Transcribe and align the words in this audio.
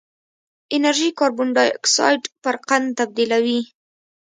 انرژي 0.75 1.09
کاربن 1.19 1.47
ډای 1.55 1.69
اکسایډ 1.77 2.21
پر 2.43 2.55
قند 2.67 2.87
تبدیلوي. 2.99 3.59